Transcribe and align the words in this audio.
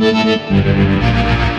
Müzik 0.00 1.49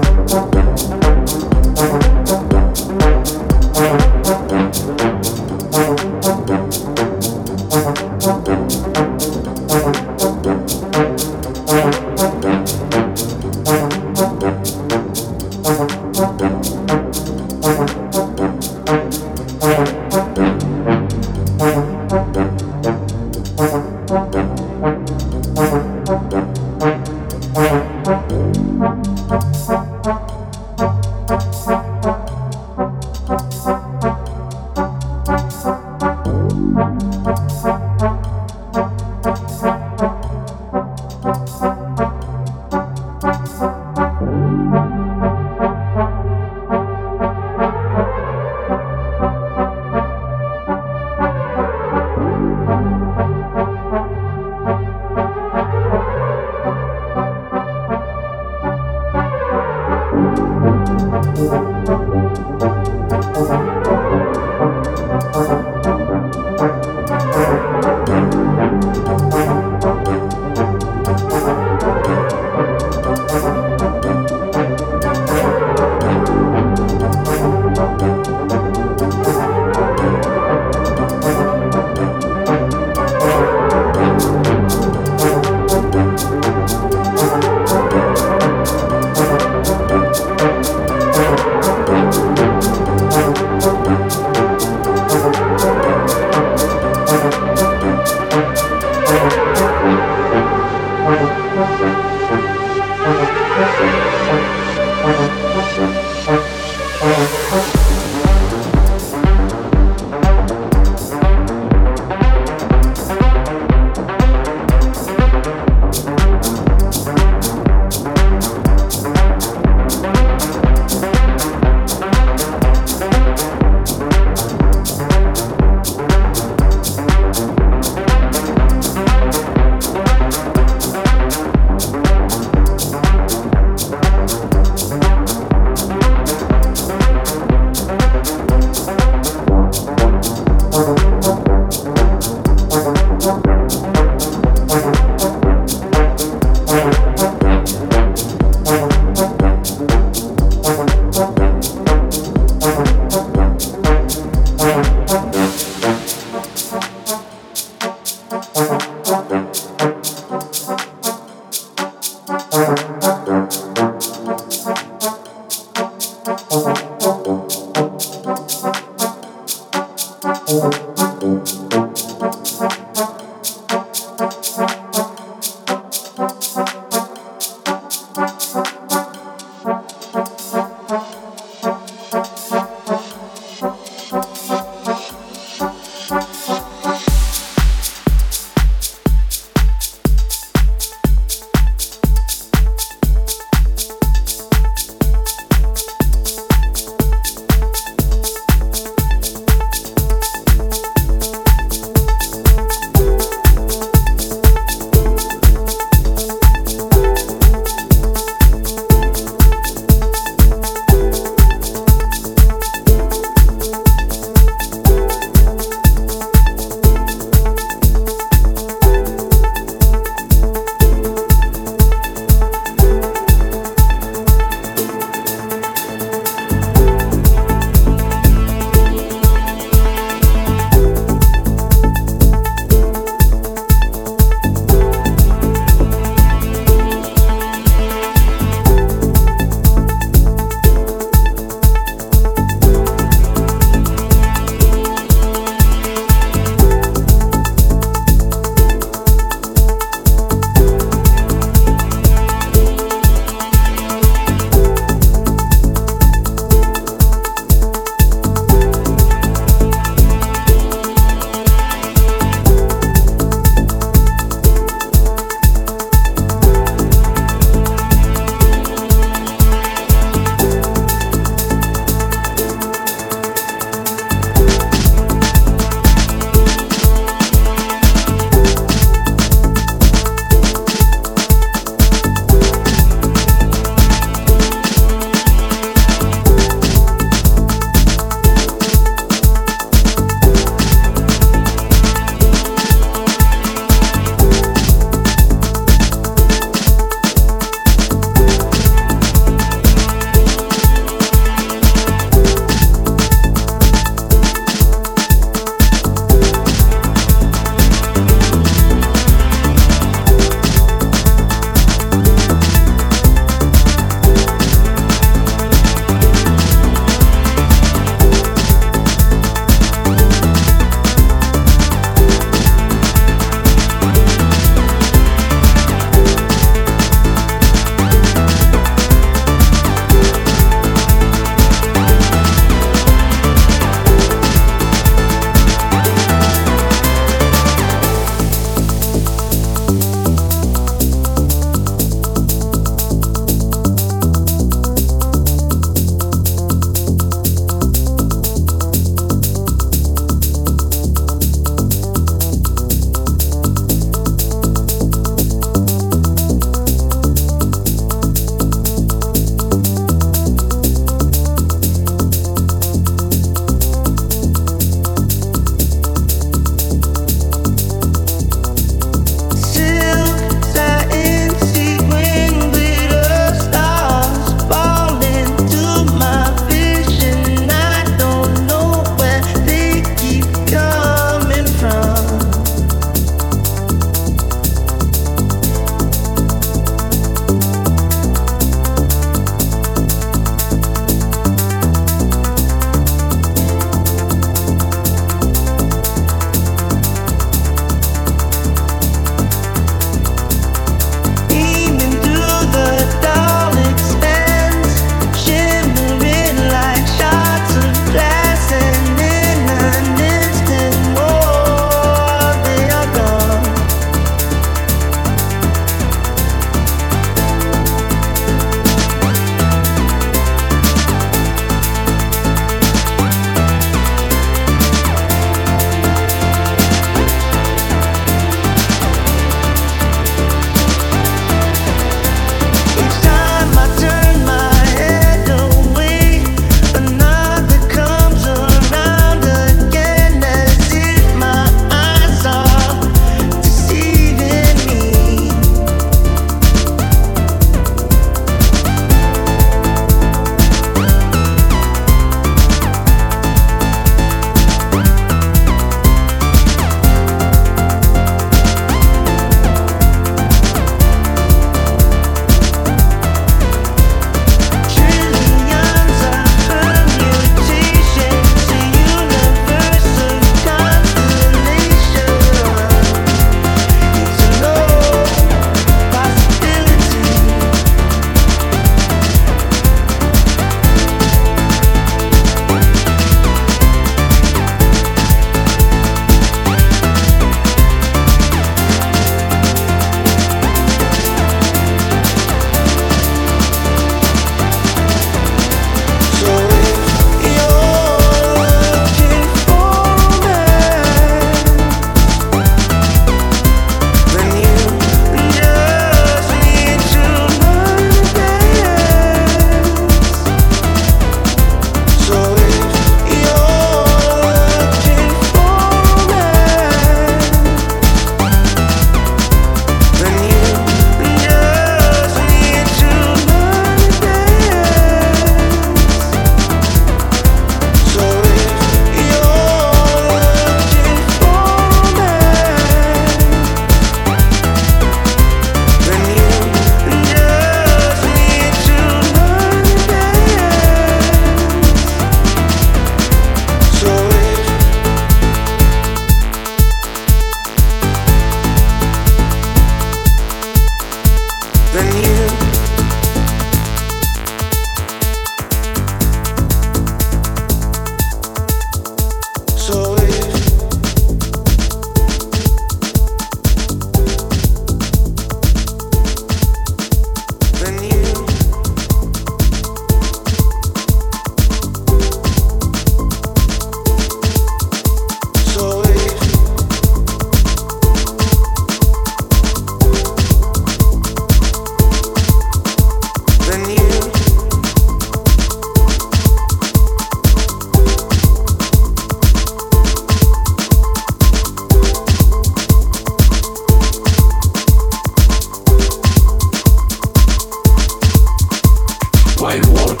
Quite 599.41 599.65
water. 599.69 600.00